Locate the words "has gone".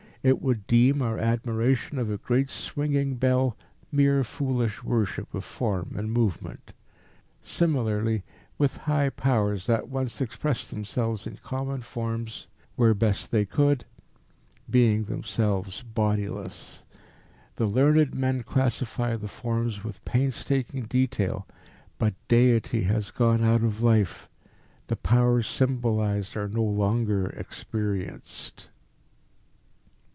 22.83-23.43